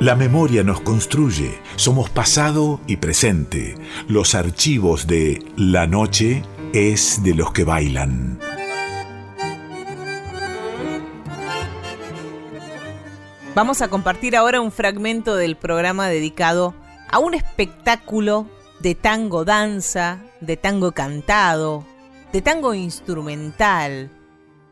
[0.00, 3.74] La memoria nos construye, somos pasado y presente.
[4.06, 8.38] Los archivos de La Noche es de los que bailan.
[13.56, 16.74] Vamos a compartir ahora un fragmento del programa dedicado
[17.10, 18.46] a un espectáculo
[18.78, 21.84] de tango danza, de tango cantado,
[22.32, 24.10] de tango instrumental,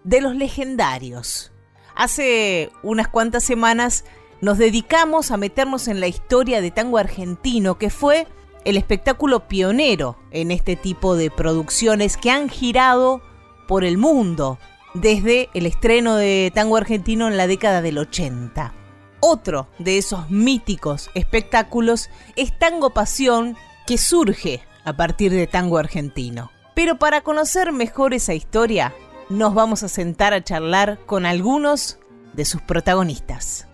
[0.05, 1.51] de los legendarios.
[1.97, 4.05] Hace unas cuantas semanas
[4.43, 8.29] nos dedicamos a meternos en la historia de tango argentino, que fue
[8.67, 13.23] el espectáculo pionero en este tipo de producciones que han girado
[13.67, 14.59] por el mundo
[14.93, 18.75] desde el estreno de tango argentino en la década del 80.
[19.21, 23.57] Otro de esos míticos espectáculos es Tango Pasión,
[23.87, 26.51] que surge a partir de tango argentino.
[26.75, 28.95] Pero para conocer mejor esa historia,
[29.29, 31.99] nos vamos a sentar a charlar con algunos
[32.33, 33.67] de sus protagonistas.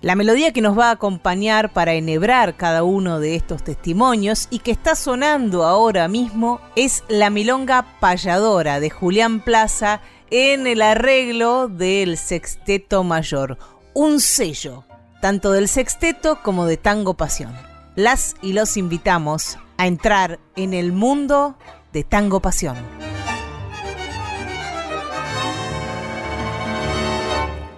[0.00, 4.58] La melodía que nos va a acompañar para enhebrar cada uno de estos testimonios y
[4.58, 11.68] que está sonando ahora mismo es la milonga payadora de Julián Plaza en el arreglo
[11.68, 13.56] del Sexteto Mayor,
[13.94, 14.84] un sello
[15.22, 17.54] tanto del sexteto como de Tango Pasión.
[17.96, 21.56] Las y los invitamos a entrar en el mundo
[21.94, 22.76] de Tango Pasión.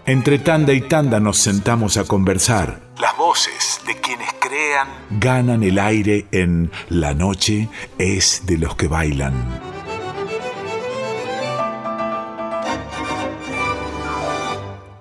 [0.09, 2.81] Entre tanda y tanda nos sentamos a conversar.
[3.01, 4.87] Las voces de quienes crean
[5.19, 9.66] ganan el aire en La noche es de los que bailan.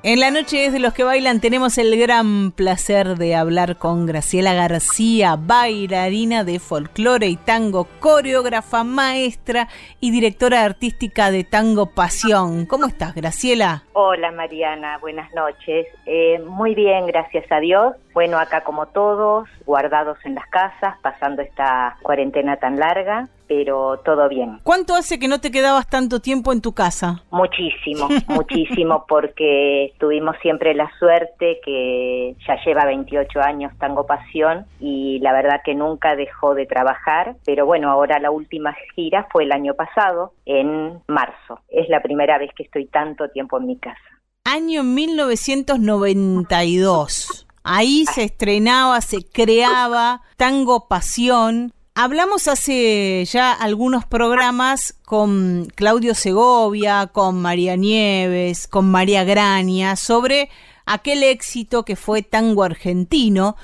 [0.08, 4.06] En la noche es de los que bailan tenemos el gran placer de hablar con
[4.06, 9.68] Graciela García, bailarina de folclore y tango, coreógrafa, maestra
[10.00, 12.68] y directora artística de Tango Pasión.
[12.68, 13.82] ¿Cómo estás, Graciela?
[13.94, 15.88] Hola, Mariana, buenas noches.
[16.06, 17.96] Eh, muy bien, gracias a Dios.
[18.14, 24.28] Bueno, acá como todos, guardados en las casas, pasando esta cuarentena tan larga pero todo
[24.30, 24.60] bien.
[24.64, 27.24] ¿Cuánto hace que no te quedabas tanto tiempo en tu casa?
[27.32, 35.20] Muchísimo, muchísimo, porque tuvimos siempre la suerte que ya lleva 28 años Tango Pasión y
[35.20, 39.52] la verdad que nunca dejó de trabajar, pero bueno, ahora la última gira fue el
[39.52, 41.60] año pasado, en marzo.
[41.70, 44.00] Es la primera vez que estoy tanto tiempo en mi casa.
[44.44, 47.48] Año 1992.
[47.64, 57.08] Ahí se estrenaba, se creaba Tango Pasión, Hablamos hace ya algunos programas con Claudio Segovia,
[57.08, 60.50] con María Nieves, con María Grania, sobre
[60.86, 63.56] aquel éxito que fue tango argentino.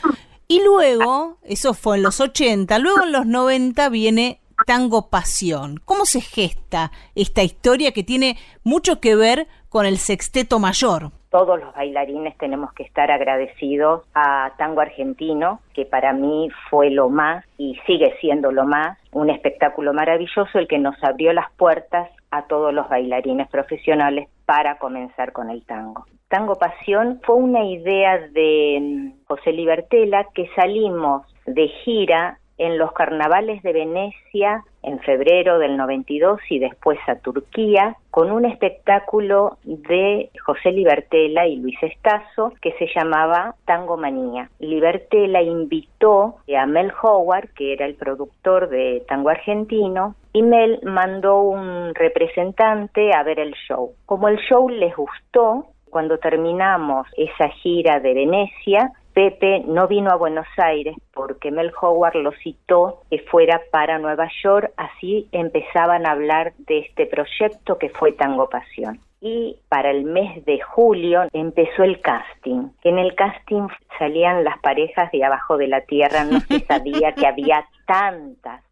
[0.47, 5.81] Y luego, eso fue en los 80, luego en los 90 viene Tango Pasión.
[5.83, 11.11] ¿Cómo se gesta esta historia que tiene mucho que ver con el sexteto mayor?
[11.31, 17.09] Todos los bailarines tenemos que estar agradecidos a Tango Argentino, que para mí fue lo
[17.09, 22.09] más y sigue siendo lo más, un espectáculo maravilloso el que nos abrió las puertas
[22.31, 26.05] a todos los bailarines profesionales para comenzar con el tango.
[26.27, 32.91] Tango Pasión fue una idea de mm, José Libertela que salimos de gira en los
[32.91, 40.29] carnavales de Venecia en febrero del 92 y después a Turquía con un espectáculo de
[40.45, 44.49] José Libertela y Luis Estazo que se llamaba Tango Manía.
[44.59, 51.41] Libertela invitó a Mel Howard, que era el productor de Tango Argentino, y Mel mandó
[51.41, 53.93] un representante a ver el show.
[54.05, 60.15] Como el show les gustó, cuando terminamos esa gira de Venecia, Pepe no vino a
[60.15, 66.11] Buenos Aires porque Mel Howard lo citó que fuera para Nueva York, así empezaban a
[66.11, 68.99] hablar de este proyecto que fue Tango Pasión.
[69.19, 72.69] Y para el mes de julio empezó el casting.
[72.83, 73.67] En el casting
[73.99, 78.63] salían las parejas de abajo de la tierra, no se sabía que había tantas,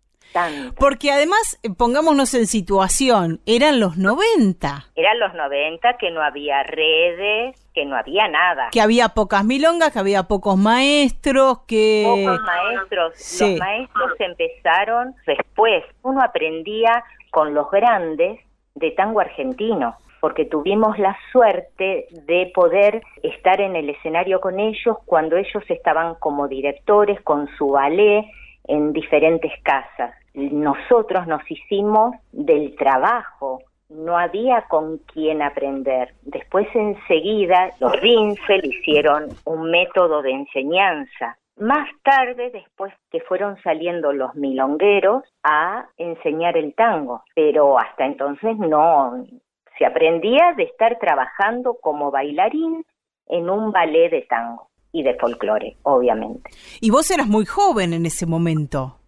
[0.77, 4.85] porque además, pongámonos en situación, eran los 90.
[4.95, 8.69] Eran los 90 que no había redes, que no había nada.
[8.71, 12.03] Que había pocas milongas, que había pocos maestros, que...
[12.05, 13.41] Pocos maestros.
[13.41, 15.83] Los maestros empezaron después.
[16.03, 18.39] Uno aprendía con los grandes
[18.75, 24.97] de tango argentino porque tuvimos la suerte de poder estar en el escenario con ellos
[25.05, 28.25] cuando ellos estaban como directores con su ballet
[28.69, 30.13] en diferentes casas.
[30.33, 36.13] Nosotros nos hicimos del trabajo, no había con quién aprender.
[36.21, 41.37] Después enseguida los Rinsel hicieron un método de enseñanza.
[41.57, 48.55] Más tarde, después que fueron saliendo los milongueros a enseñar el tango, pero hasta entonces
[48.57, 49.25] no,
[49.77, 52.85] se aprendía de estar trabajando como bailarín
[53.27, 56.49] en un ballet de tango y de folclore, obviamente.
[56.81, 58.99] Y vos eras muy joven en ese momento.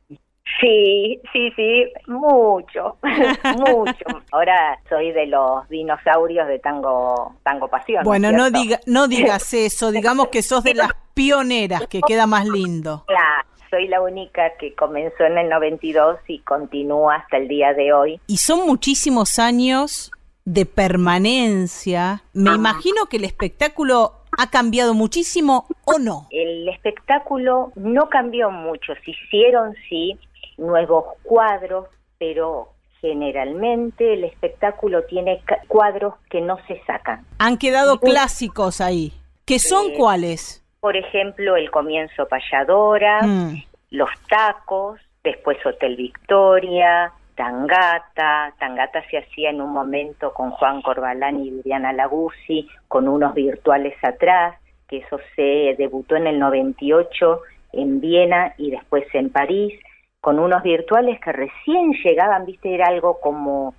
[0.59, 2.97] Sí, sí, sí, mucho,
[3.57, 4.05] mucho.
[4.31, 8.03] Ahora soy de los dinosaurios de tango, tango pasión.
[8.03, 12.45] Bueno, no, diga, no digas eso, digamos que sos de las pioneras, que queda más
[12.45, 13.05] lindo.
[13.07, 17.93] Claro, soy la única que comenzó en el 92 y continúa hasta el día de
[17.93, 18.19] hoy.
[18.27, 20.11] Y son muchísimos años
[20.45, 22.23] de permanencia.
[22.33, 26.27] Me imagino que el espectáculo ha cambiado muchísimo o no.
[26.31, 30.17] El espectáculo no cambió mucho, se hicieron sí
[30.57, 31.87] nuevos cuadros,
[32.17, 32.69] pero
[33.01, 37.25] generalmente el espectáculo tiene cuadros que no se sacan.
[37.39, 39.13] Han quedado clásicos ahí.
[39.45, 40.63] ¿Qué son eh, cuáles?
[40.79, 43.63] Por ejemplo, el comienzo payadora, mm.
[43.89, 47.11] los tacos, después Hotel Victoria,
[47.41, 48.53] Tangata.
[48.59, 53.95] Tangata se hacía en un momento con Juan Corbalán y Viviana Laguzzi, con unos virtuales
[54.03, 54.55] atrás,
[54.87, 57.39] que eso se debutó en el 98
[57.73, 59.73] en Viena y después en París
[60.19, 63.73] con unos virtuales que recién llegaban, viste, era algo como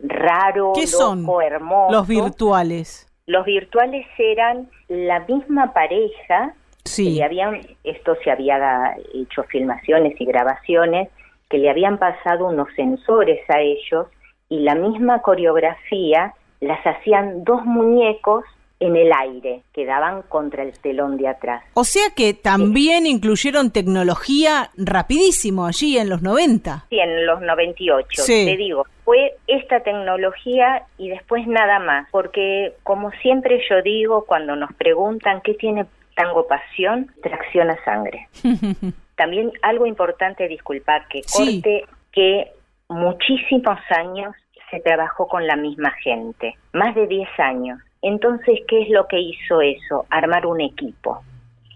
[0.00, 1.90] raro, ¿Qué son hermoso.
[1.90, 3.08] Los virtuales.
[3.24, 7.22] Los virtuales eran la misma pareja, sí.
[7.22, 11.08] habían, esto se había hecho filmaciones y grabaciones,
[11.48, 14.06] que le habían pasado unos sensores a ellos
[14.48, 18.44] y la misma coreografía las hacían dos muñecos
[18.80, 21.64] en el aire, quedaban contra el telón de atrás.
[21.74, 26.86] O sea que también incluyeron tecnología rapidísimo allí en los 90.
[26.88, 28.86] Sí, en los 98, te digo.
[29.04, 35.40] Fue esta tecnología y después nada más, porque como siempre yo digo cuando nos preguntan
[35.42, 38.28] qué tiene tango pasión, tracción a sangre.
[39.18, 42.50] también algo importante, disculpa, que corte que
[42.88, 44.34] muchísimos años
[44.70, 49.20] se trabajó con la misma gente, más de 10 años entonces, ¿qué es lo que
[49.20, 50.06] hizo eso?
[50.10, 51.22] Armar un equipo.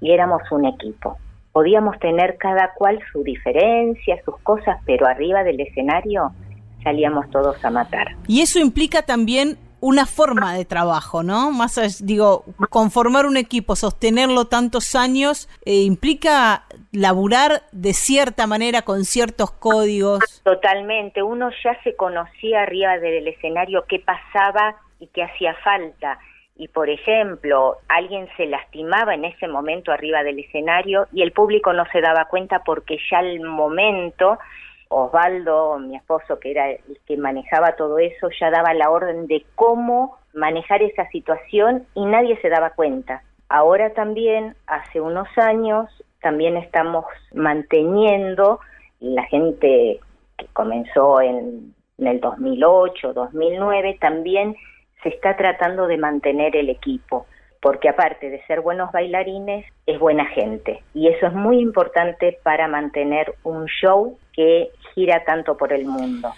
[0.00, 1.19] Y éramos un equipo.
[1.53, 6.33] Podíamos tener cada cual su diferencia, sus cosas, pero arriba del escenario
[6.83, 8.17] salíamos todos a matar.
[8.27, 11.50] Y eso implica también una forma de trabajo, ¿no?
[11.50, 19.05] Más, digo, conformar un equipo, sostenerlo tantos años, eh, implica laburar de cierta manera con
[19.05, 20.40] ciertos códigos.
[20.44, 26.20] Totalmente, uno ya se conocía arriba del escenario qué pasaba y que hacía falta.
[26.55, 31.73] Y por ejemplo, alguien se lastimaba en ese momento arriba del escenario y el público
[31.73, 34.38] no se daba cuenta porque ya al momento
[34.93, 39.44] Osvaldo, mi esposo, que era el que manejaba todo eso, ya daba la orden de
[39.55, 43.23] cómo manejar esa situación y nadie se daba cuenta.
[43.49, 45.89] Ahora también, hace unos años,
[46.21, 48.61] también estamos manteniendo
[49.00, 50.00] la gente
[50.39, 54.56] que comenzó en, el 2008, 2009, también
[55.03, 57.27] se está tratando de mantener el equipo,
[57.62, 60.82] porque aparte de ser buenos bailarines, es buena gente.
[60.94, 66.32] Y eso es muy importante para mantener un show que gira tanto por el mundo.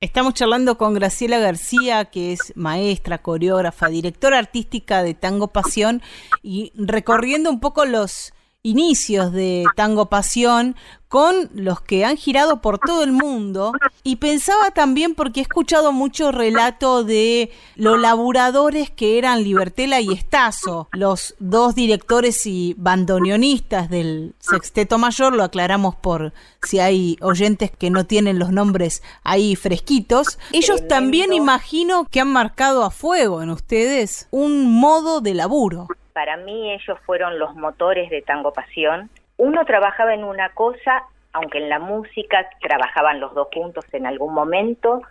[0.00, 6.00] Estamos charlando con Graciela García, que es maestra, coreógrafa, directora artística de Tango Pasión,
[6.44, 8.32] y recorriendo un poco los
[8.62, 10.76] inicios de Tango Pasión
[11.08, 13.72] con los que han girado por todo el mundo.
[14.02, 20.12] Y pensaba también porque he escuchado mucho relato de los laburadores que eran Libertela y
[20.12, 27.70] Estazo, los dos directores y bandoneonistas del Sexteto Mayor, lo aclaramos por si hay oyentes
[27.70, 30.38] que no tienen los nombres ahí fresquitos.
[30.52, 35.88] Ellos también imagino que han marcado a fuego en ustedes un modo de laburo
[36.18, 39.08] para mí ellos fueron los motores de Tango Pasión.
[39.36, 44.34] Uno trabajaba en una cosa, aunque en la música trabajaban los dos juntos en algún
[44.34, 45.02] momento,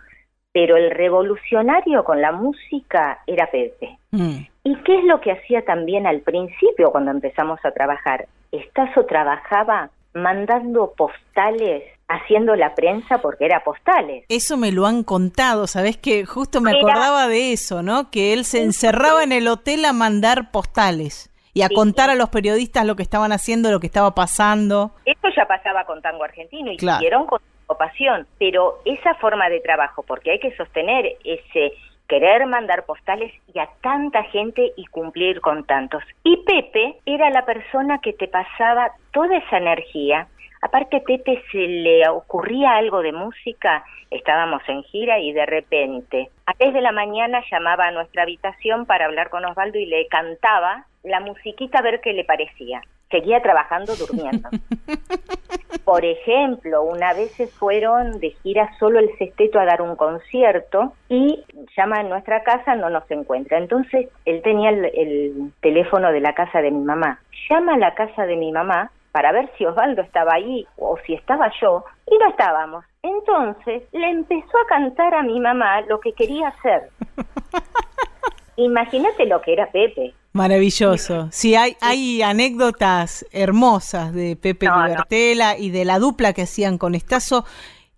[0.52, 3.96] pero el revolucionario con la música era Pepe.
[4.10, 4.40] Mm.
[4.64, 8.26] ¿Y qué es lo que hacía también al principio cuando empezamos a trabajar?
[8.52, 14.24] Estazo trabajaba mandando postales haciendo la prensa porque era postales.
[14.28, 18.10] Eso me lo han contado, ¿sabes que Justo me acordaba de eso, ¿no?
[18.10, 22.28] Que él se encerraba en el hotel a mandar postales y a contar a los
[22.28, 24.92] periodistas lo que estaban haciendo, lo que estaba pasando.
[25.04, 27.40] Esto ya pasaba con Tango Argentino y siguieron con
[27.78, 31.72] pasión, pero esa forma de trabajo, porque hay que sostener ese
[32.08, 36.02] querer mandar postales y a tanta gente y cumplir con tantos.
[36.24, 40.26] Y Pepe era la persona que te pasaba toda esa energía.
[40.60, 46.30] Aparte a Pepe se le ocurría algo de música, estábamos en gira y de repente
[46.46, 50.06] a 3 de la mañana llamaba a nuestra habitación para hablar con Osvaldo y le
[50.08, 52.82] cantaba la musiquita a ver qué le parecía.
[53.10, 54.50] Seguía trabajando durmiendo.
[55.84, 60.92] Por ejemplo, una vez se fueron de gira solo el sexteto a dar un concierto
[61.08, 61.42] y
[61.74, 63.56] llama a nuestra casa, no nos encuentra.
[63.56, 67.20] Entonces él tenía el, el teléfono de la casa de mi mamá.
[67.48, 71.14] Llama a la casa de mi mamá para ver si Osvaldo estaba ahí o si
[71.14, 72.84] estaba yo, y no estábamos.
[73.02, 76.90] Entonces le empezó a cantar a mi mamá lo que quería hacer.
[78.56, 80.14] Imagínate lo que era Pepe.
[80.32, 81.28] Maravilloso.
[81.30, 86.94] Sí, hay, hay anécdotas hermosas de Pepe Libertela y de la dupla que hacían con
[86.94, 87.44] Estazo.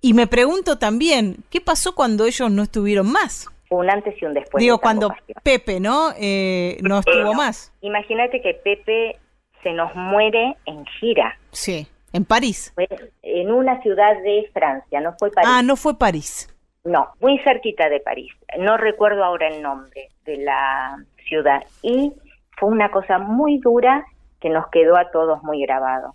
[0.00, 3.48] Y me pregunto también, ¿qué pasó cuando ellos no estuvieron más?
[3.70, 4.60] Un antes y un después.
[4.60, 6.12] Digo, cuando Pepe, ¿no?
[6.18, 7.72] Eh, no estuvo más.
[7.82, 9.18] Imagínate que Pepe
[9.62, 11.38] se nos muere en gira.
[11.52, 12.74] Sí, en París.
[13.22, 15.50] en una ciudad de Francia, no fue París.
[15.52, 16.48] Ah, no fue París.
[16.84, 18.32] No, muy cerquita de París.
[18.58, 21.62] No recuerdo ahora el nombre de la ciudad.
[21.82, 22.12] Y
[22.58, 24.04] fue una cosa muy dura
[24.40, 26.14] que nos quedó a todos muy grabado.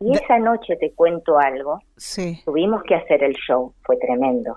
[0.00, 1.80] Y esa noche te cuento algo.
[1.96, 2.40] Sí.
[2.44, 3.74] Tuvimos que hacer el show.
[3.82, 4.56] Fue tremendo.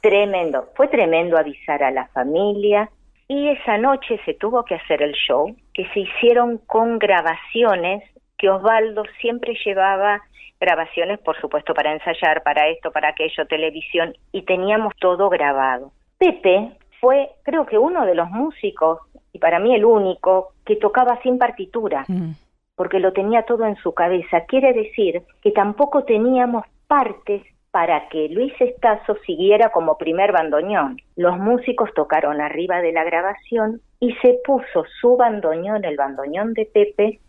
[0.00, 0.68] Tremendo.
[0.74, 2.90] Fue tremendo avisar a la familia.
[3.30, 8.02] Y esa noche se tuvo que hacer el show, que se hicieron con grabaciones
[8.36, 10.20] que Osvaldo siempre llevaba
[10.58, 15.92] grabaciones, por supuesto, para ensayar, para esto, para aquello, televisión, y teníamos todo grabado.
[16.18, 18.98] Pepe fue, creo que uno de los músicos,
[19.32, 22.32] y para mí el único, que tocaba sin partitura, mm.
[22.74, 24.44] porque lo tenía todo en su cabeza.
[24.46, 30.96] Quiere decir que tampoco teníamos partes para que Luis Estazo siguiera como primer bandoneón.
[31.16, 36.66] Los músicos tocaron arriba de la grabación y se puso su bandoneón, el bandoneón de
[36.66, 37.20] Pepe,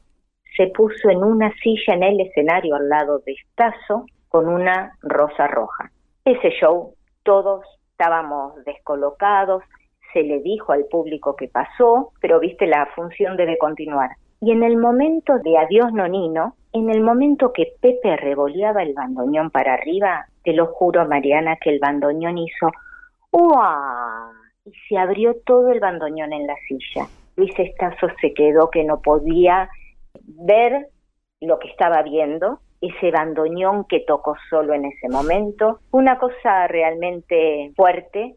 [0.57, 5.47] se puso en una silla en el escenario al lado de Estazo con una rosa
[5.47, 5.91] roja.
[6.25, 9.63] Ese show todos estábamos descolocados,
[10.13, 14.09] se le dijo al público que pasó, pero viste, la función debe continuar.
[14.41, 19.51] Y en el momento de Adiós Nonino, en el momento que Pepe revoleaba el bandoneón
[19.51, 22.71] para arriba, te lo juro, Mariana, que el bandoneón hizo
[23.31, 24.31] ¡Uah!
[24.65, 27.07] Y se abrió todo el bandoneón en la silla.
[27.35, 29.69] Luis Estazo se quedó que no podía
[30.25, 30.87] ver
[31.39, 37.71] lo que estaba viendo, ese bandoneón que tocó solo en ese momento, una cosa realmente
[37.75, 38.35] fuerte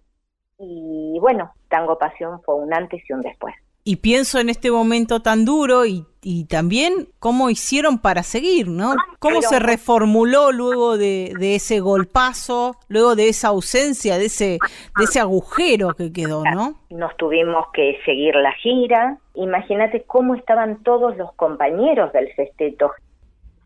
[0.58, 3.54] y bueno, Tango Pasión fue un antes y un después.
[3.86, 8.92] Y pienso en este momento tan duro y, y también cómo hicieron para seguir, ¿no?
[8.92, 14.58] Ah, cómo se reformuló luego de, de, ese golpazo, luego de esa ausencia, de ese,
[14.96, 16.80] de ese agujero que quedó, ¿no?
[16.88, 19.18] Nos tuvimos que seguir la gira.
[19.34, 22.90] Imagínate cómo estaban todos los compañeros del festeto.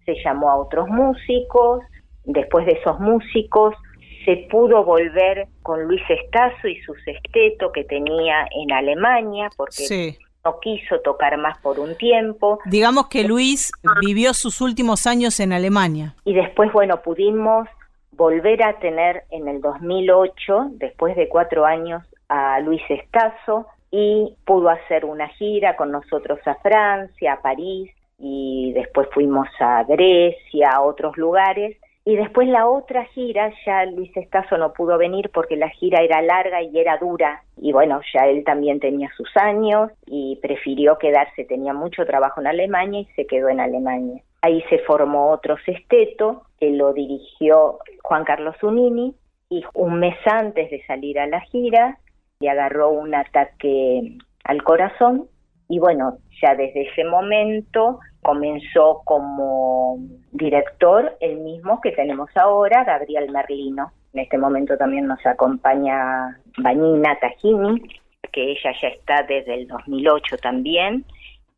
[0.04, 1.84] Se llamó a otros músicos,
[2.24, 3.72] después de esos músicos
[4.24, 10.60] se pudo volver con Luis Estazo y su sexteto que tenía en Alemania, porque no
[10.60, 12.58] quiso tocar más por un tiempo.
[12.66, 13.70] Digamos que Luis
[14.00, 16.14] vivió sus últimos años en Alemania.
[16.24, 17.68] Y después, bueno, pudimos
[18.12, 24.68] volver a tener en el 2008, después de cuatro años, a Luis Estazo y pudo
[24.68, 30.82] hacer una gira con nosotros a Francia, a París y después fuimos a Grecia, a
[30.82, 35.68] otros lugares y después la otra gira, ya Luis Estazo no pudo venir porque la
[35.68, 37.42] gira era larga y era dura.
[37.58, 42.46] Y bueno, ya él también tenía sus años y prefirió quedarse, tenía mucho trabajo en
[42.46, 44.22] Alemania y se quedó en Alemania.
[44.40, 49.14] Ahí se formó otro sexteto que lo dirigió Juan Carlos Unini
[49.50, 51.98] y un mes antes de salir a la gira
[52.40, 55.26] le agarró un ataque al corazón
[55.68, 59.96] y bueno, ya desde ese momento comenzó como
[60.32, 63.90] director el mismo que tenemos ahora, Gabriel Merlino.
[64.12, 67.80] En este momento también nos acompaña Vanina Tajini,
[68.30, 71.06] que ella ya está desde el 2008 también,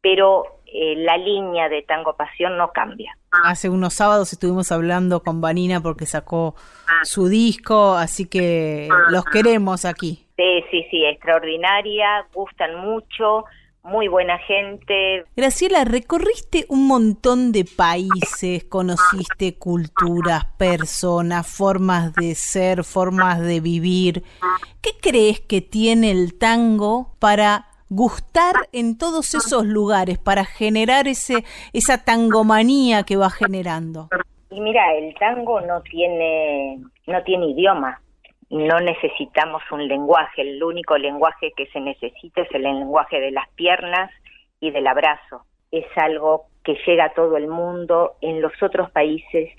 [0.00, 3.18] pero eh, la línea de Tango Pasión no cambia.
[3.44, 6.54] Hace unos sábados estuvimos hablando con Vanina porque sacó
[7.02, 10.24] su disco, así que los queremos aquí.
[10.36, 13.44] Sí, sí, sí, extraordinaria, gustan mucho,
[13.82, 15.24] muy buena gente.
[15.36, 24.22] Graciela, recorriste un montón de países, conociste culturas, personas, formas de ser, formas de vivir.
[24.82, 31.44] ¿Qué crees que tiene el tango para gustar en todos esos lugares, para generar ese
[31.72, 34.08] esa tangomanía que va generando?
[34.50, 38.00] Y mira, el tango no tiene no tiene idioma
[38.50, 43.48] no necesitamos un lenguaje, el único lenguaje que se necesita es el lenguaje de las
[43.50, 44.10] piernas
[44.60, 45.44] y del abrazo.
[45.70, 49.50] Es algo que llega a todo el mundo, en los otros países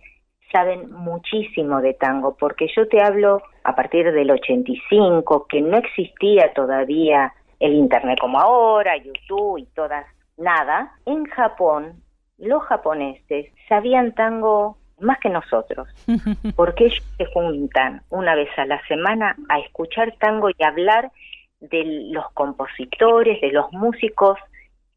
[0.51, 6.51] saben muchísimo de tango, porque yo te hablo a partir del 85, que no existía
[6.53, 10.05] todavía el Internet como ahora, YouTube y todas,
[10.37, 10.91] nada.
[11.05, 12.01] En Japón,
[12.37, 15.87] los japoneses sabían tango más que nosotros,
[16.55, 21.11] porque ellos se juntan una vez a la semana a escuchar tango y hablar
[21.59, 24.37] de los compositores, de los músicos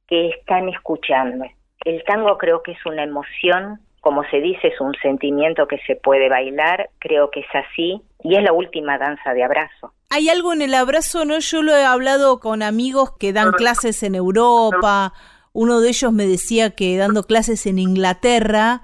[0.07, 1.45] que están escuchando.
[1.85, 5.97] El tango creo que es una emoción, como se dice, es un sentimiento que se
[5.97, 9.93] puede bailar, creo que es así, y es la última danza de abrazo.
[10.11, 11.39] Hay algo en el abrazo, ¿no?
[11.39, 15.13] Yo lo he hablado con amigos que dan clases en Europa,
[15.55, 18.83] uno de ellos me decía que dando clases en Inglaterra,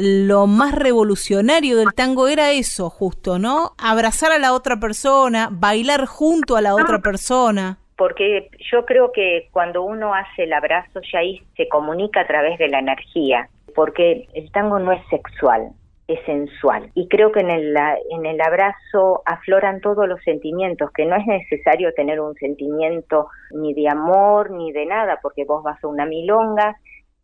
[0.00, 3.72] lo más revolucionario del tango era eso, justo, ¿no?
[3.78, 7.78] Abrazar a la otra persona, bailar junto a la otra persona.
[7.96, 12.58] Porque yo creo que cuando uno hace el abrazo ya ahí se comunica a través
[12.58, 15.72] de la energía, porque el tango no es sexual,
[16.06, 16.90] es sensual.
[16.94, 17.76] Y creo que en el,
[18.10, 23.74] en el abrazo afloran todos los sentimientos, que no es necesario tener un sentimiento ni
[23.74, 26.76] de amor ni de nada, porque vos vas a una milonga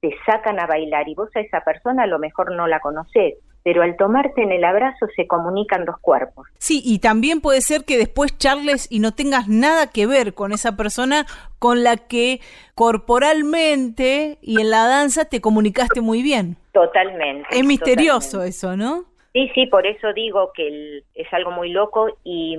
[0.04, 3.36] te sacan a bailar y vos a esa persona a lo mejor no la conocés,
[3.62, 6.46] pero al tomarte en el abrazo se comunican dos cuerpos.
[6.58, 10.52] Sí, y también puede ser que después charles y no tengas nada que ver con
[10.52, 11.24] esa persona
[11.58, 12.40] con la que
[12.74, 16.58] corporalmente y en la danza te comunicaste muy bien.
[16.72, 17.48] Totalmente.
[17.50, 19.04] Es misterioso eso, ¿no?
[19.32, 22.58] Sí, sí, por eso digo que es algo muy loco y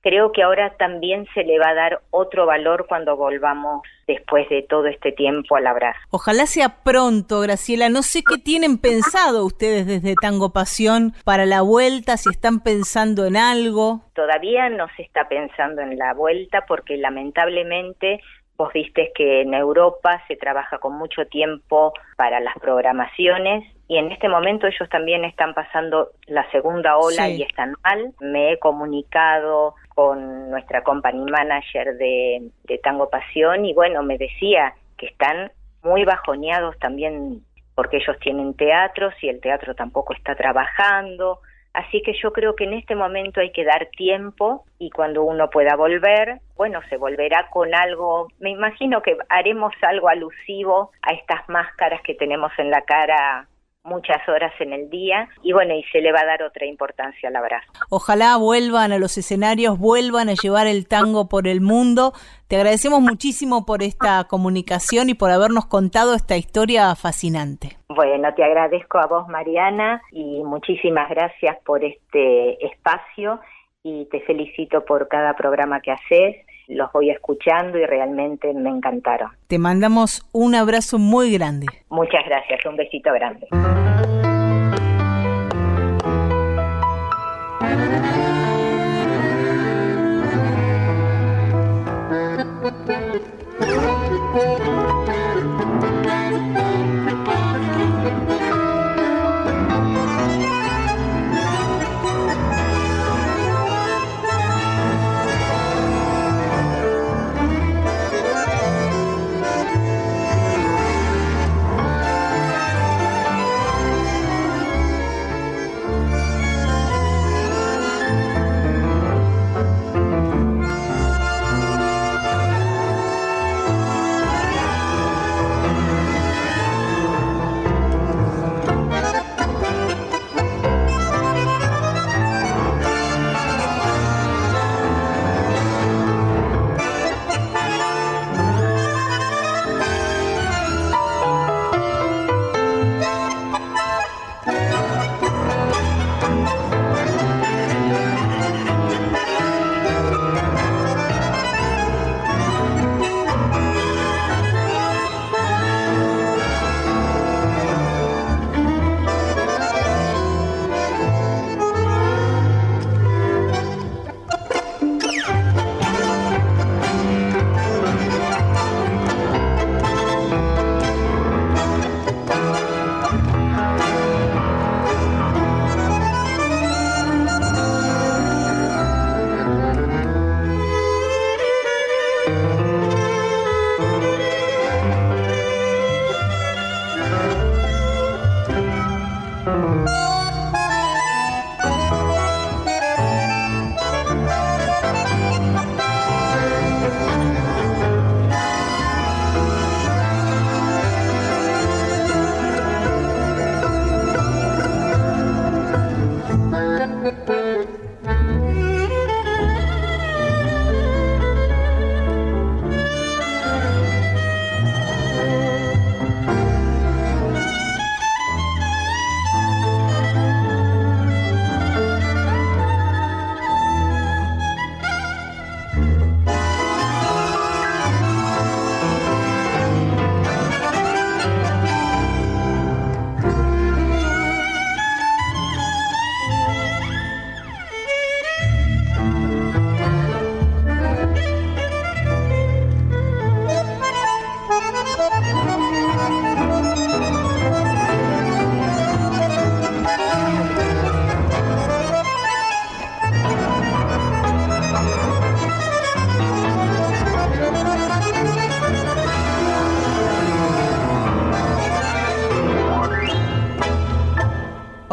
[0.00, 4.62] creo que ahora también se le va a dar otro valor cuando volvamos después de
[4.62, 5.98] todo este tiempo al abrazo.
[6.10, 7.88] Ojalá sea pronto, Graciela.
[7.88, 13.26] No sé qué tienen pensado ustedes desde Tango Pasión para la vuelta, si están pensando
[13.26, 14.00] en algo.
[14.14, 18.20] Todavía no se está pensando en la vuelta porque lamentablemente
[18.60, 24.12] Vos viste que en Europa se trabaja con mucho tiempo para las programaciones y en
[24.12, 28.14] este momento ellos también están pasando la segunda ola y están mal.
[28.20, 34.74] Me he comunicado con nuestra company manager de, de Tango Pasión y bueno, me decía
[34.96, 35.50] que están
[35.82, 37.40] muy bajoneados también
[37.74, 41.40] porque ellos tienen teatros y el teatro tampoco está trabajando.
[41.72, 45.50] Así que yo creo que en este momento hay que dar tiempo y cuando uno
[45.50, 51.48] pueda volver, bueno, se volverá con algo, me imagino que haremos algo alusivo a estas
[51.48, 53.48] máscaras que tenemos en la cara
[53.84, 57.28] muchas horas en el día y bueno, y se le va a dar otra importancia
[57.28, 57.72] al abrazo.
[57.88, 62.12] Ojalá vuelvan a los escenarios, vuelvan a llevar el tango por el mundo.
[62.48, 67.76] Te agradecemos muchísimo por esta comunicación y por habernos contado esta historia fascinante.
[67.88, 73.40] Bueno, te agradezco a vos, Mariana, y muchísimas gracias por este espacio
[73.82, 76.36] y te felicito por cada programa que haces
[76.70, 79.30] los voy escuchando y realmente me encantaron.
[79.48, 81.66] Te mandamos un abrazo muy grande.
[81.88, 83.48] Muchas gracias, un besito grande.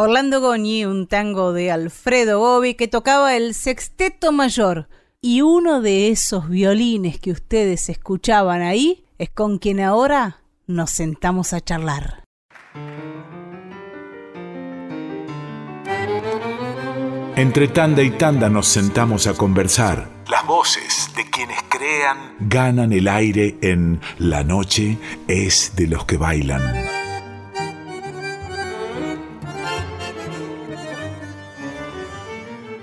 [0.07, 4.87] Orlando Goñi, un tango de Alfredo Gobi que tocaba el sexteto mayor.
[5.19, 11.51] Y uno de esos violines que ustedes escuchaban ahí es con quien ahora nos sentamos
[11.51, 12.23] a charlar.
[17.35, 20.07] Entre tanda y tanda nos sentamos a conversar.
[20.31, 26.15] Las voces de quienes crean ganan el aire en La noche es de los que
[26.15, 26.96] bailan.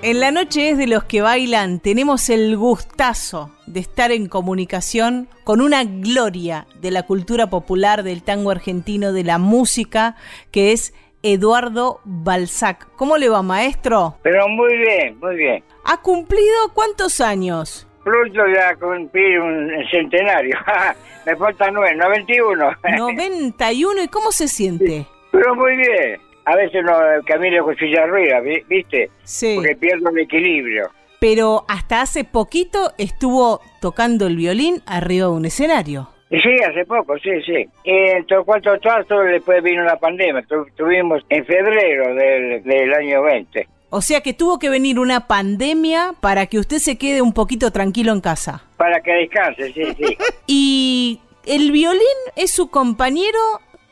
[0.07, 5.29] En la noche es de los que bailan, tenemos el gustazo de estar en comunicación
[5.45, 10.17] con una gloria de la cultura popular, del tango argentino, de la música,
[10.53, 12.87] que es Eduardo Balzac.
[12.97, 14.17] ¿Cómo le va, maestro?
[14.23, 15.65] Pero muy bien, muy bien.
[15.87, 17.89] ¿Ha cumplido cuántos años?
[18.05, 20.59] Pronto ya cumplir un centenario.
[21.25, 22.77] Me falta nueve, 91.
[22.99, 25.07] 91, ¿y cómo se siente?
[25.33, 26.93] Pero muy bien a veces no
[27.27, 29.11] camino con silla rueda, ¿viste?
[29.23, 29.55] Sí.
[29.57, 30.91] Porque pierdo el equilibrio.
[31.21, 36.11] Pero hasta hace poquito estuvo tocando el violín arriba de un escenario.
[36.31, 37.67] Sí, hace poco, sí, sí.
[37.85, 40.45] En cuanto trato, después vino la pandemia.
[40.77, 43.69] Tuvimos en febrero del, del año 20.
[43.91, 47.71] O sea que tuvo que venir una pandemia para que usted se quede un poquito
[47.71, 48.65] tranquilo en casa.
[48.77, 50.19] Para que descanse, sí, sí.
[50.49, 52.01] y el violín
[52.35, 53.39] es su compañero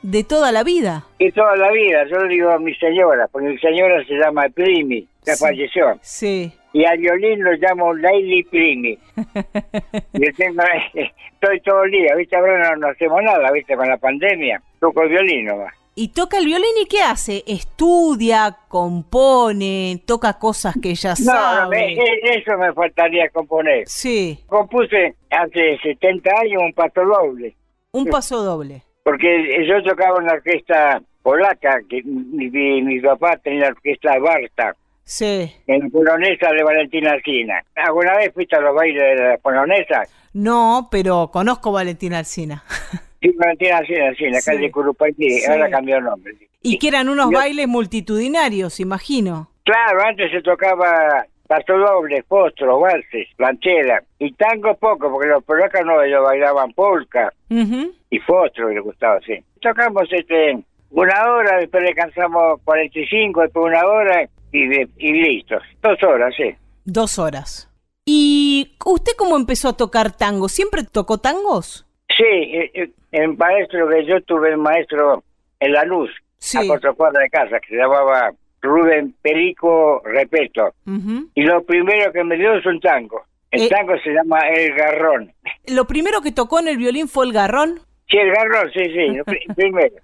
[0.03, 1.05] de toda la vida.
[1.19, 4.49] De toda la vida, yo le digo a mi señora, porque mi señora se llama
[4.55, 5.99] Primi, que falleció.
[6.03, 6.53] Sí.
[6.73, 8.99] Y al violín lo llamo Lady Primi.
[10.15, 12.37] y estoy todo el día, ¿viste?
[12.37, 13.77] Ahora no, hacemos nada, ¿viste?
[13.77, 15.75] Con la pandemia, toco el violín nomás.
[15.95, 17.45] ¿Y toca el violín y qué hace?
[17.47, 21.95] ¿Estudia, compone, toca cosas que ya sabe?
[21.95, 23.87] No, eso me faltaría componer.
[23.87, 24.38] Sí.
[24.47, 27.55] Compuse hace 70 años un paso doble.
[27.93, 28.83] Un paso doble.
[29.03, 32.51] Porque yo tocaba en la orquesta polaca, que mi,
[32.83, 34.77] mi, papá tenía la orquesta Barta.
[35.05, 35.53] Sí.
[35.67, 37.62] En la polonesa de Valentina Alcina.
[37.75, 40.05] ¿Alguna vez fuiste a los bailes de la polonesa?
[40.33, 42.65] No, pero conozco Valentina Alcina.
[43.23, 46.35] Sí, Valentina Alcina, sí, en la calle Curupaytí, ahora cambió el nombre.
[46.61, 49.49] Y que eran unos bailes multitudinarios, imagino.
[49.62, 54.03] Claro, antes se tocaba paso doble, postro, valses, planchera.
[54.19, 59.35] Y tango poco, porque los polacos no, ellos bailaban polka y fostro, les gustaba, sí.
[59.61, 60.59] Tocamos este
[60.91, 65.59] una hora, después descansamos 45, después una hora y, y listo.
[65.83, 66.55] Dos horas, sí.
[66.85, 67.69] Dos horas.
[68.07, 70.49] ¿Y usted cómo empezó a tocar tango?
[70.49, 71.87] ¿Siempre tocó tangos?
[72.17, 75.23] Sí, eh, eh, el, maestro que yo tuve, el maestro
[75.61, 76.11] en La Luz,
[76.55, 80.72] a cuatro cuadras de casa, que se llamaba Rubén Perico Repeto.
[81.35, 83.22] Y lo primero que me dio es un tango.
[83.51, 85.33] El eh, tango se llama El Garrón.
[85.66, 87.81] ¿Lo primero que tocó en el violín fue el garrón?
[88.09, 89.94] Sí, el garrón, sí, sí, primero.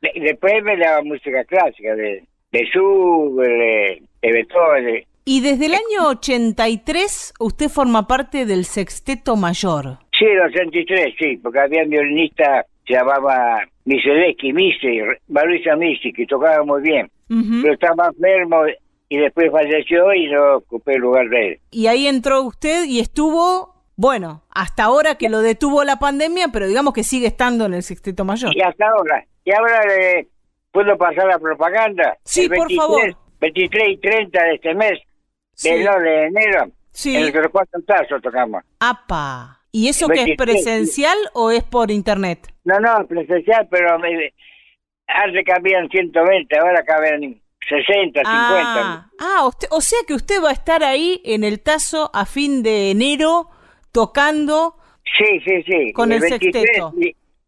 [0.00, 5.04] después me daba música clásica de, de de, de Beethoven.
[5.24, 9.98] Y desde el año 83 usted forma parte del Sexteto Mayor.
[10.18, 16.24] Sí, el 83, sí, porque había un violinista se llamaba Misedeski, Mise, Mauricio Misi, que
[16.26, 18.62] tocaba muy bien pero estaba enfermo
[19.08, 21.60] y después falleció y yo ocupé el lugar de él.
[21.70, 26.66] Y ahí entró usted y estuvo, bueno, hasta ahora que lo detuvo la pandemia, pero
[26.66, 28.56] digamos que sigue estando en el Sexteto Mayor.
[28.56, 29.24] Y hasta ahora.
[29.44, 30.28] Y ahora le
[30.72, 32.16] puedo pasar la propaganda.
[32.24, 33.16] Sí, por favor.
[33.40, 34.98] 23 y 30 de este mes,
[35.62, 37.16] del 9 de enero, sí.
[37.16, 38.62] en el cuatro tazos tocamos.
[38.80, 39.60] ¡Apa!
[39.70, 42.50] ¿Y eso que es presencial o es por internet?
[42.64, 44.32] No, no, presencial, pero me,
[45.06, 48.24] antes cabían 120, ahora caben 60, 50.
[48.28, 52.62] Ah, ah o sea que usted va a estar ahí en el Tazo a fin
[52.62, 53.48] de enero
[53.92, 54.76] tocando.
[55.18, 55.92] Sí, sí, sí.
[55.92, 56.92] Con el, sexteto.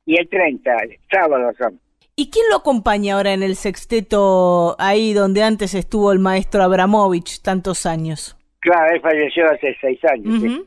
[0.07, 0.73] Y, el 30,
[1.11, 1.79] sábado son.
[2.17, 7.43] ¿Y quién lo acompaña ahora en el sexteto ahí donde antes estuvo el maestro Abramovich
[7.43, 8.37] tantos años?
[8.61, 10.65] Claro, él falleció hace seis años.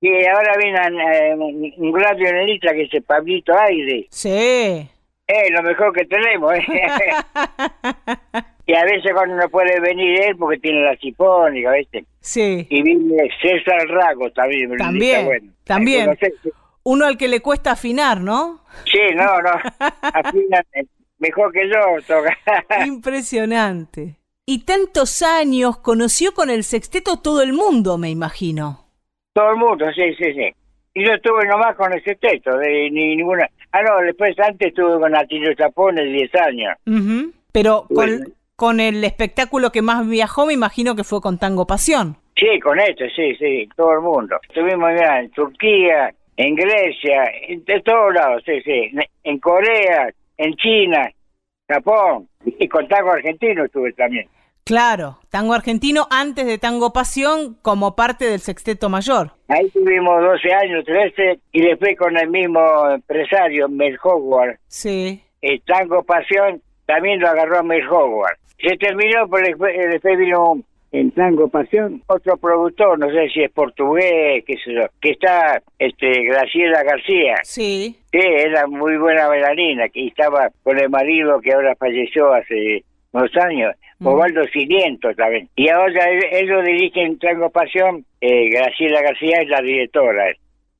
[0.00, 1.34] Y ahora viene eh,
[1.76, 4.06] un gran violinista que es Pablito Aire.
[4.10, 4.88] Sí.
[5.26, 6.54] Es lo mejor que tenemos.
[6.54, 6.62] ¿eh?
[8.66, 12.04] y a veces cuando no puede venir él porque tiene la sinfónica, ¿viste?
[12.20, 12.66] Sí.
[12.68, 14.76] Y viene César Rago también.
[14.76, 16.18] También, también.
[16.82, 18.64] Uno al que le cuesta afinar, ¿no?
[18.84, 19.50] Sí, no, no.
[20.02, 20.62] Afina
[21.18, 22.84] mejor que yo.
[22.86, 24.16] Impresionante.
[24.46, 28.84] Y tantos años, conoció con el sexteto todo el mundo, me imagino.
[29.32, 30.54] Todo el mundo, sí, sí, sí.
[30.92, 33.48] Y yo estuve nomás con ese texto, de ni, ninguna...
[33.74, 36.76] Ah, no, después antes estuve con Atilio Chapones 10 años.
[37.50, 42.16] Pero con, con el espectáculo que más viajó, me imagino que fue con Tango Pasión.
[42.36, 44.36] Sí, con este, sí, sí, todo el mundo.
[44.48, 48.92] Estuvimos ya en Turquía, en Grecia, en, todos lados, sí, sí.
[49.24, 51.10] En Corea, en China,
[51.68, 52.28] Japón.
[52.46, 54.28] Y con tango argentino estuve también.
[54.64, 59.32] Claro, tango argentino antes de tango pasión como parte del sexteto mayor.
[59.48, 64.58] Ahí tuvimos 12 años, 13, y después con el mismo empresario, Mel Howard.
[64.66, 65.22] Sí.
[65.42, 68.38] El tango pasión también lo agarró Mel Howard.
[68.58, 69.46] Se terminó, pero
[69.90, 74.82] después vino en Tango Pasión, otro productor, no sé si es portugués, qué sé yo,
[75.00, 77.34] que está este Graciela García.
[77.42, 77.98] Sí.
[78.12, 83.36] Que era muy buena bailarina, que estaba con el marido que ahora falleció hace unos
[83.36, 84.06] años, mm.
[84.06, 85.48] Osvaldo Ciliento también.
[85.56, 90.24] Y ahora él, lo dirige en Tango Pasión, eh, Graciela García es la directora.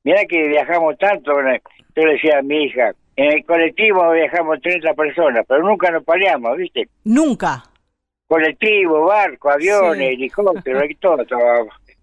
[0.03, 4.93] Mira que viajamos tanto, yo le decía a mi hija, en el colectivo viajamos 30
[4.93, 6.87] personas, pero nunca nos peleamos, ¿viste?
[7.05, 7.63] Nunca
[8.27, 11.17] colectivo, barco, aviones, helicópteros, y todo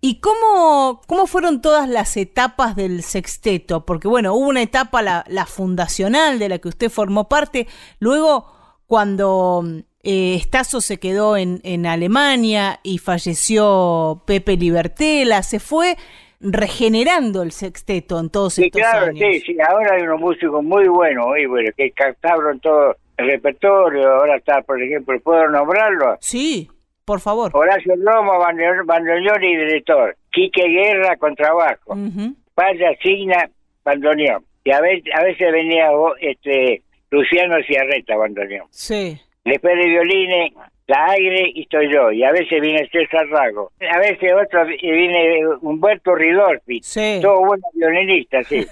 [0.01, 3.87] ¿Y cómo, cómo fueron todas las etapas del sexteto?
[3.87, 7.69] Porque bueno, hubo una etapa, la, la fundacional, de la que usted formó parte,
[8.01, 8.47] luego
[8.87, 9.65] cuando
[10.03, 10.41] eh,
[10.81, 15.97] se quedó en, en Alemania y falleció Pepe Libertela, se fue
[16.41, 20.89] regenerando el sexteto en todos sí, estos claro, Sí, sí, ahora hay unos músicos muy
[20.89, 26.17] buenos, muy buenos, que captaron todo el repertorio, ahora está, por ejemplo, ¿puedo nombrarlo?
[26.21, 26.69] Sí,
[27.05, 27.51] por favor.
[27.55, 30.17] Horacio Lomo, bandoneón y director.
[30.31, 31.95] Quique Guerra, contrabajo.
[31.95, 33.49] Uh Paya Signa,
[33.85, 34.45] bandoneón.
[34.65, 35.89] Y a veces, a veces venía
[36.21, 38.67] este Luciano Ciarreta, bandoneón.
[38.71, 39.19] Sí.
[39.45, 40.53] Después de violines,
[40.87, 42.13] la aire y estoy yo.
[42.13, 43.73] Y a veces viene César Rago.
[43.81, 46.81] A veces otro viene Humberto Ridolfi.
[46.83, 47.19] Sí.
[47.21, 48.67] Todo bueno violinista, sí.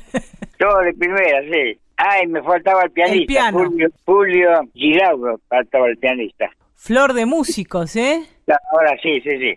[0.58, 1.78] Todo de primera, sí.
[1.96, 3.52] Ay, me faltaba el pianista.
[3.52, 6.50] Julio, Julio Girauro faltaba el pianista.
[6.74, 8.22] Flor de músicos, ¿eh?
[8.72, 9.54] Ahora sí, sí, sí.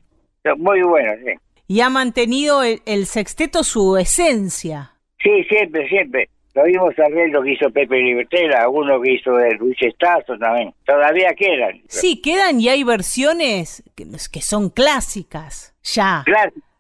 [0.58, 1.34] Muy bueno, sí.
[1.68, 4.92] Y ha mantenido el, sexteto su esencia.
[5.24, 6.30] Sí, siempre, siempre.
[6.56, 10.74] Lo vimos ver lo que hizo Pepe Libertela, uno que hizo el Luis Estazo también.
[10.86, 11.82] Todavía quedan.
[11.90, 16.24] Sí, quedan y hay versiones que, que son clásicas, ya.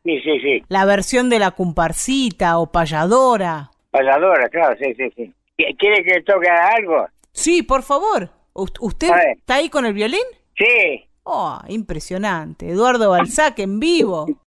[0.06, 0.64] Sí, sí, sí.
[0.70, 3.72] La versión de la comparsita o payadora.
[3.92, 5.34] Payadora, claro, sí, sí, sí.
[5.78, 7.08] ¿Quiere que toque algo?
[7.34, 8.30] Sí, por favor.
[8.54, 10.24] ¿Usted está ahí con el violín?
[10.58, 11.06] Sí.
[11.24, 12.70] Oh, impresionante.
[12.70, 14.26] Eduardo Balzac en vivo.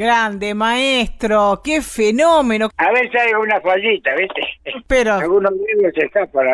[0.00, 2.70] Grande, maestro, qué fenómeno.
[2.78, 4.40] A ver si hay una fallita, ¿viste?
[4.86, 5.12] Pero.
[5.12, 6.52] Algunos libros se escapan a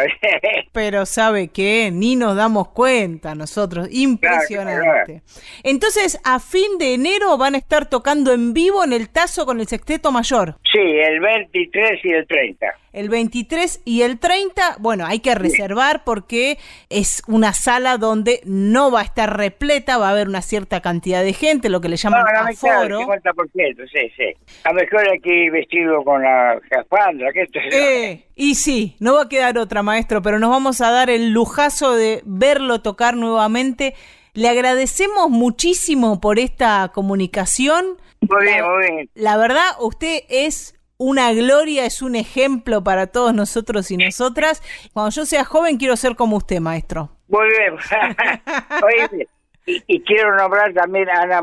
[0.72, 1.90] Pero, ¿sabe qué?
[1.92, 3.87] Ni nos damos cuenta nosotros.
[3.92, 5.22] Impresionante.
[5.62, 9.61] Entonces, a fin de enero van a estar tocando en vivo en el Tazo con
[9.61, 10.56] el Sexteto Mayor.
[10.72, 16.02] Sí, el 23 y el 30 el 23 y el 30, bueno, hay que reservar
[16.02, 16.56] porque
[16.88, 21.22] es una sala donde no va a estar repleta, va a haber una cierta cantidad
[21.22, 23.00] de gente, lo que le llaman no, aforo.
[23.00, 24.35] 50%, sí, sí.
[24.64, 29.24] A lo mejor aquí vestido con la jaspandra, que esto eh, Y sí, no va
[29.24, 33.92] a quedar otra, maestro, pero nos vamos a dar el lujazo de verlo tocar nuevamente.
[34.32, 37.98] Le agradecemos muchísimo por esta comunicación.
[38.22, 39.11] Muy bien, muy bien.
[39.14, 44.62] La verdad, usted es una gloria, es un ejemplo para todos nosotros y nosotras.
[44.92, 47.11] Cuando yo sea joven quiero ser como usted, maestro.
[47.28, 49.26] Muy bien.
[49.87, 51.42] y, quiero nombrar también a Ana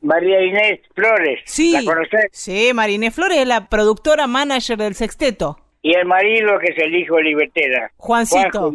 [0.00, 1.40] María Inés Flores.
[1.44, 2.26] Sí, ¿La conoces?
[2.32, 5.58] Sí, María Inés Flores es la productora manager del Sexteto.
[5.82, 7.92] Y el marido que es el hijo de Libertera.
[7.96, 8.72] Juancito.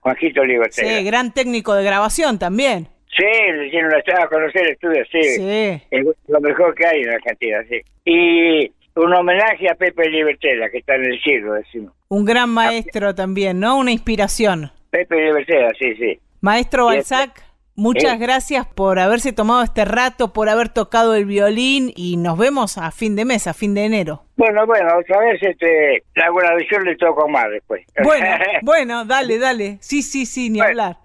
[0.00, 0.98] Juancito Libertera.
[0.98, 2.88] Sí, gran técnico de grabación también.
[3.16, 5.22] Sí, le hicieron a conocer el estudio, sí.
[5.22, 6.08] Sí.
[6.26, 7.80] lo mejor que hay en Argentina, sí.
[8.04, 11.92] Y un homenaje a Pepe Libertela, que está en el cielo, decimos.
[12.08, 13.78] Un gran maestro también, ¿no?
[13.78, 14.70] Una inspiración.
[14.90, 16.20] Pepe Libertela, sí, sí.
[16.40, 17.42] Maestro Balzac,
[17.74, 22.78] muchas gracias por haberse tomado este rato, por haber tocado el violín y nos vemos
[22.78, 24.22] a fin de mes, a fin de enero.
[24.36, 27.84] Bueno, bueno, otra vez este, la buena visión le toco más después.
[28.02, 28.26] Bueno,
[28.62, 29.78] bueno, dale, dale.
[29.80, 30.98] Sí, sí, sí, ni hablar.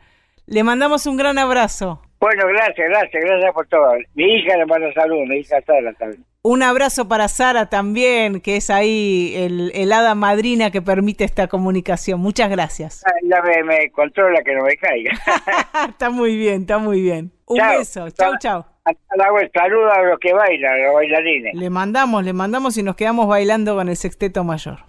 [0.45, 2.02] Le mandamos un gran abrazo.
[2.19, 3.93] Bueno, gracias, gracias, gracias por todo.
[4.13, 6.25] Mi hija le manda saludos, mi hija Sara también.
[6.41, 12.21] Un abrazo para Sara también, que es ahí el, hada madrina que permite esta comunicación.
[12.21, 13.04] Muchas gracias.
[13.23, 15.12] Ya me, controla que no me caiga.
[15.89, 17.34] está muy bien, está muy bien.
[17.45, 18.10] Un beso.
[18.12, 18.65] Chau, chau.
[19.54, 21.54] Saludos a los que bailan, a los bailarines.
[21.56, 24.80] Le mandamos, le mandamos y nos quedamos bailando con el sexteto mayor.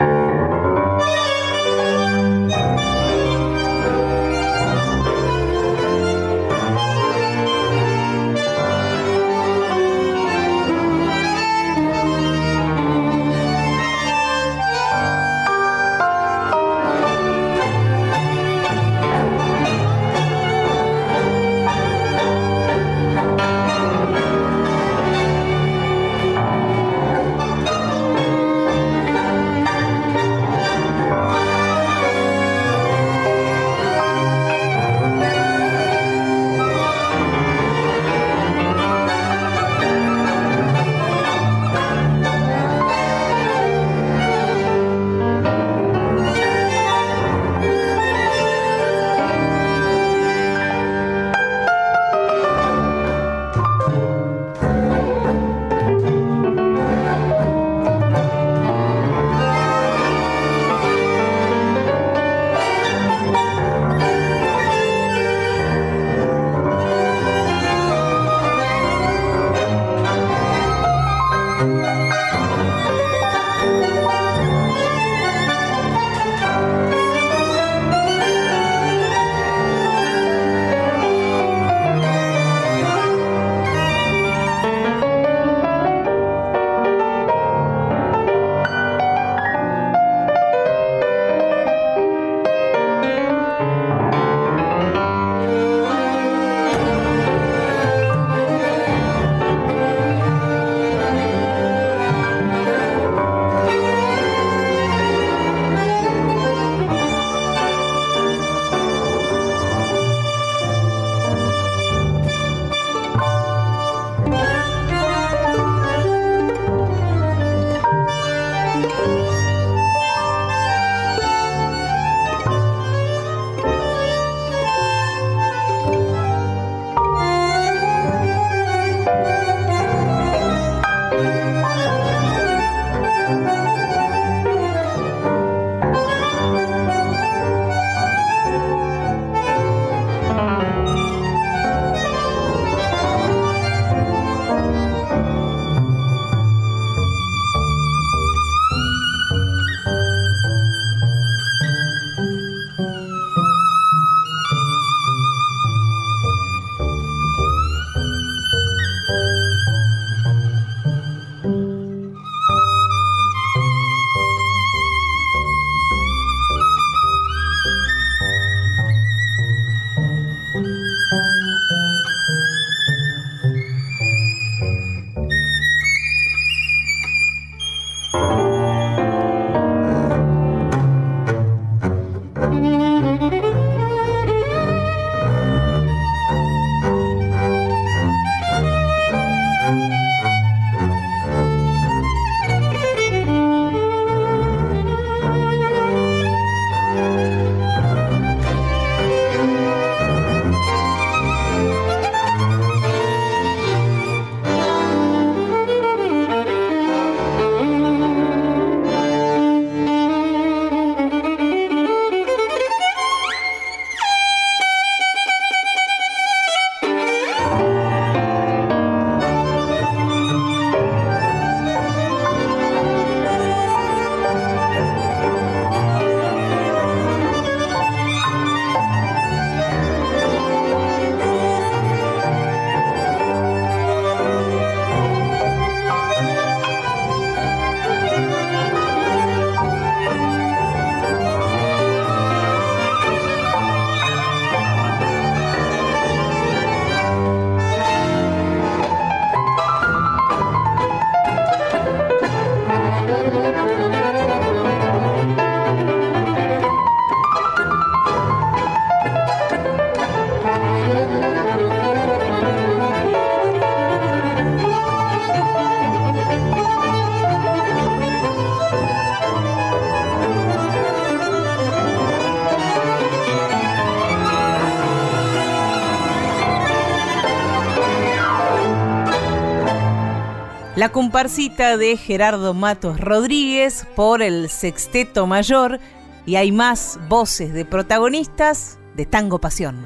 [280.81, 285.79] La comparsita de Gerardo Matos Rodríguez por el Sexteto Mayor
[286.25, 289.85] y hay más voces de protagonistas de Tango Pasión.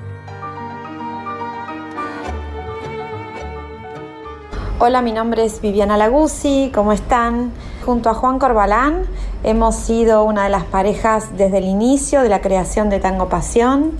[4.78, 7.50] Hola, mi nombre es Viviana Laguzzi, ¿cómo están?
[7.84, 9.02] Junto a Juan Corbalán
[9.42, 13.90] hemos sido una de las parejas desde el inicio de la creación de Tango Pasión,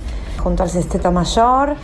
[0.41, 1.75] junto al Sexteto Mayor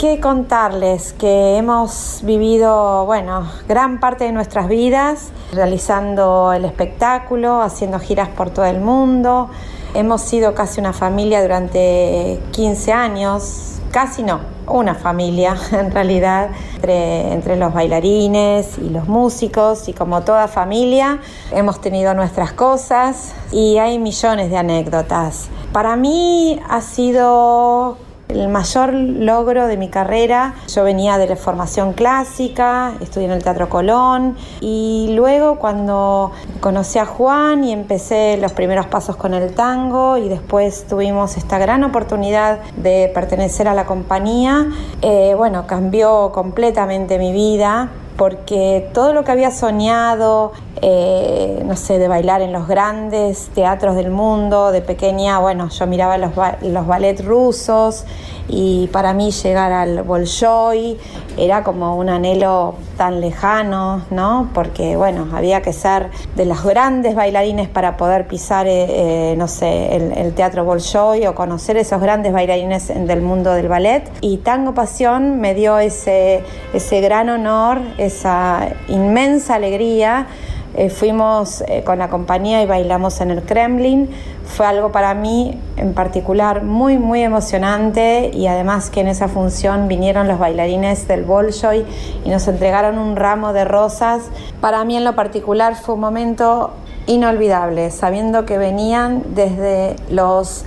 [0.00, 7.98] qué contarles que hemos vivido, bueno, gran parte de nuestras vidas realizando el espectáculo, haciendo
[7.98, 9.50] giras por todo el mundo.
[9.92, 17.34] Hemos sido casi una familia durante 15 años, casi no, una familia en realidad, entre,
[17.34, 21.18] entre, los bailarines y los músicos y como toda familia
[21.52, 25.48] hemos tenido nuestras cosas y hay millones de anécdotas.
[25.74, 27.98] Para mí ha sido
[28.30, 33.42] el mayor logro de mi carrera, yo venía de la formación clásica, estudié en el
[33.42, 39.54] Teatro Colón y luego cuando conocí a Juan y empecé los primeros pasos con el
[39.54, 44.68] tango y después tuvimos esta gran oportunidad de pertenecer a la compañía,
[45.02, 47.90] eh, bueno, cambió completamente mi vida
[48.20, 50.52] porque todo lo que había soñado,
[50.82, 55.86] eh, no sé, de bailar en los grandes teatros del mundo, de pequeña, bueno, yo
[55.86, 58.04] miraba los, los ballets rusos
[58.50, 60.98] y para mí llegar al Bolshoi
[61.36, 64.50] era como un anhelo tan lejano, ¿no?
[64.52, 69.48] Porque, bueno, había que ser de los grandes bailarines para poder pisar, eh, eh, no
[69.48, 74.10] sé, el, teatro Bolshoi o conocer esos grandes bailarines del mundo del ballet.
[74.20, 76.42] Y Tango Pasión me dio ese,
[76.74, 77.80] ese gran honor,
[78.10, 80.26] esa inmensa alegría
[80.74, 84.08] eh, fuimos eh, con la compañía y bailamos en el Kremlin.
[84.44, 89.88] Fue algo para mí en particular muy, muy emocionante y además que en esa función
[89.88, 91.84] vinieron los bailarines del Bolshoi
[92.24, 94.22] y nos entregaron un ramo de rosas.
[94.60, 96.70] Para mí en lo particular fue un momento
[97.06, 100.64] inolvidable, sabiendo que venían desde los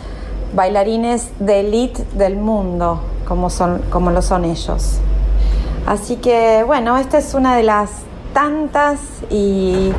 [0.53, 4.99] bailarines de élite del mundo, como, son, como lo son ellos.
[5.85, 7.89] Así que bueno, esta es una de las
[8.33, 9.91] tantas y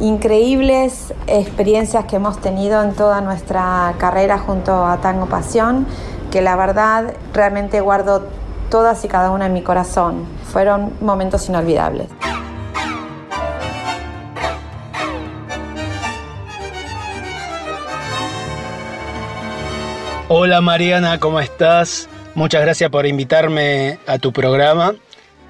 [0.00, 5.86] increíbles experiencias que hemos tenido en toda nuestra carrera junto a Tango Pasión,
[6.30, 8.26] que la verdad realmente guardo
[8.70, 10.24] todas y cada una en mi corazón.
[10.50, 12.08] Fueron momentos inolvidables.
[20.28, 22.08] Hola Mariana, ¿cómo estás?
[22.34, 24.94] Muchas gracias por invitarme a tu programa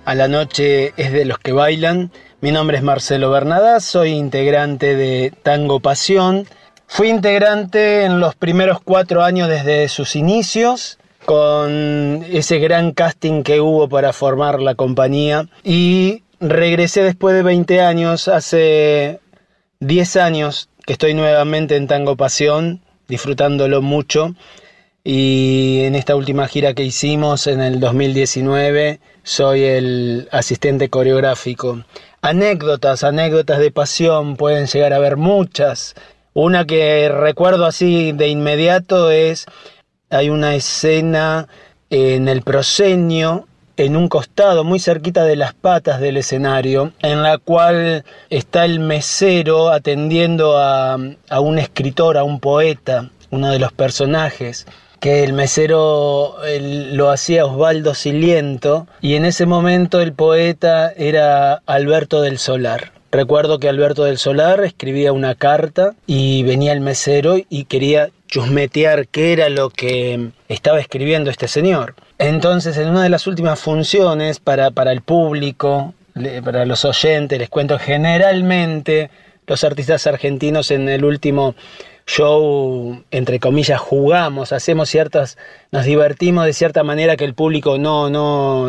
[0.04, 2.10] a la noche es de los que bailan.
[2.40, 6.46] Mi nombre es Marcelo Bernadas, soy integrante de Tango Pasión.
[6.88, 13.60] Fui integrante en los primeros cuatro años desde sus inicios, con ese gran casting que
[13.60, 15.46] hubo para formar la compañía.
[15.62, 19.20] Y regresé después de 20 años, hace
[19.78, 24.34] 10 años que estoy nuevamente en Tango Pasión, disfrutándolo mucho.
[25.04, 31.82] Y en esta última gira que hicimos en el 2019 soy el asistente coreográfico.
[32.20, 35.96] Anécdotas, anécdotas de pasión, pueden llegar a haber muchas.
[36.34, 39.46] Una que recuerdo así de inmediato es,
[40.08, 41.48] hay una escena
[41.90, 47.38] en el proscenio, en un costado muy cerquita de las patas del escenario, en la
[47.38, 50.96] cual está el mesero atendiendo a,
[51.28, 54.64] a un escritor, a un poeta, uno de los personajes
[55.02, 62.22] que el mesero lo hacía Osvaldo Siliento y en ese momento el poeta era Alberto
[62.22, 62.92] del Solar.
[63.10, 69.08] Recuerdo que Alberto del Solar escribía una carta y venía el mesero y quería chusmetear
[69.08, 71.96] qué era lo que estaba escribiendo este señor.
[72.18, 75.94] Entonces, en una de las últimas funciones para, para el público,
[76.44, 79.10] para los oyentes, les cuento, generalmente
[79.48, 81.56] los artistas argentinos en el último
[82.06, 85.38] show, entre comillas, jugamos, hacemos ciertas,
[85.70, 88.68] nos divertimos de cierta manera que el público no, no,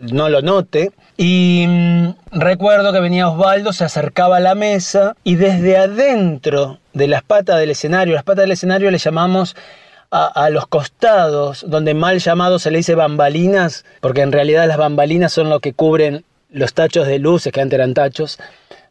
[0.00, 0.92] no lo note.
[1.16, 7.08] Y mm, recuerdo que venía Osvaldo, se acercaba a la mesa y desde adentro de
[7.08, 9.56] las patas del escenario, las patas del escenario le llamamos
[10.10, 14.76] a, a, los costados, donde mal llamado se le dice bambalinas, porque en realidad las
[14.76, 18.38] bambalinas son lo que cubren los tachos de luces, que antes eran tachos,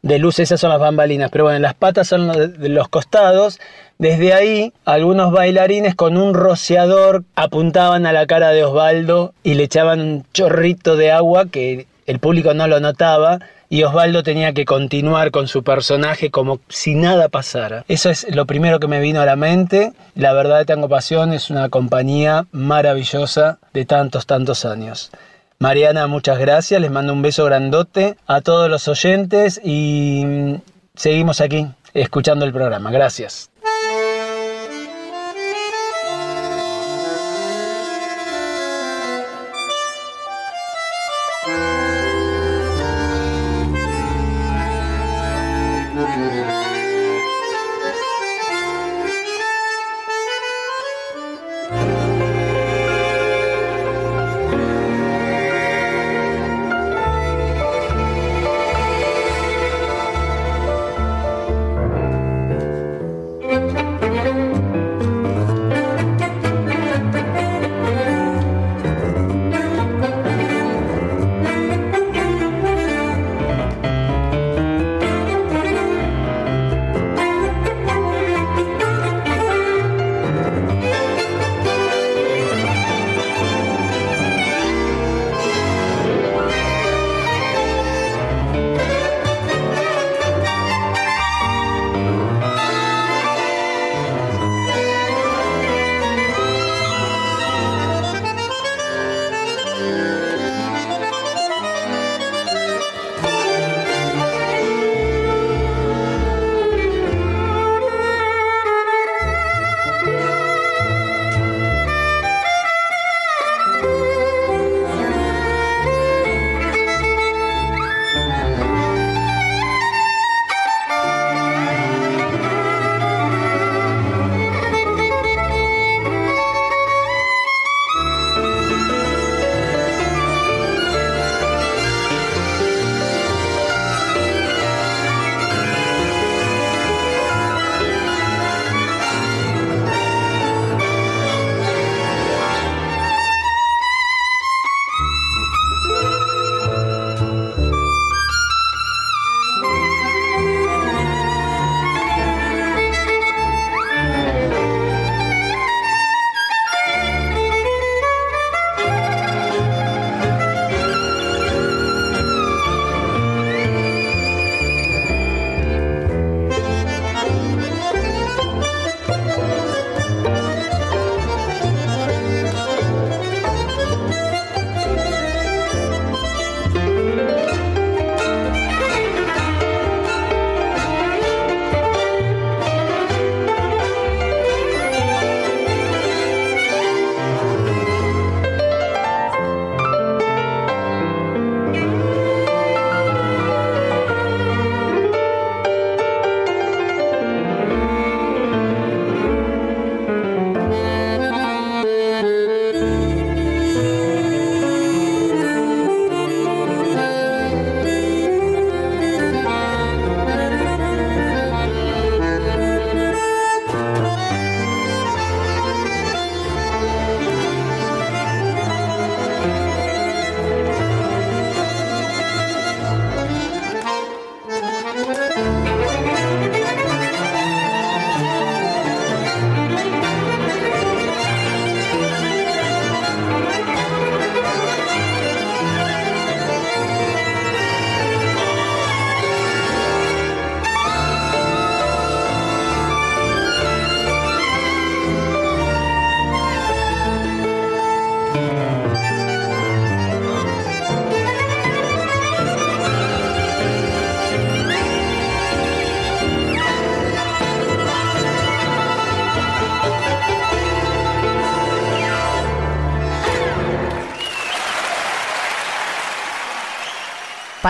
[0.01, 3.59] de luz, esas son las bambalinas, pero bueno, las patas son de los costados.
[3.99, 9.63] Desde ahí, algunos bailarines con un rociador apuntaban a la cara de Osvaldo y le
[9.63, 13.39] echaban un chorrito de agua que el público no lo notaba
[13.69, 17.85] y Osvaldo tenía que continuar con su personaje como si nada pasara.
[17.87, 19.93] Eso es lo primero que me vino a la mente.
[20.13, 25.09] La verdad, Tango Pasión es una compañía maravillosa de tantos, tantos años.
[25.61, 30.55] Mariana, muchas gracias, les mando un beso grandote a todos los oyentes y mm,
[30.95, 32.89] seguimos aquí escuchando el programa.
[32.89, 33.50] Gracias.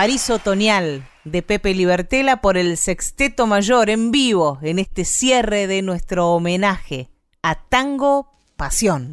[0.02, 5.80] París Otoñal de Pepe Libertela por el Sexteto Mayor en vivo en este cierre de
[5.80, 7.08] nuestro homenaje
[7.40, 9.12] a Tango Pasión.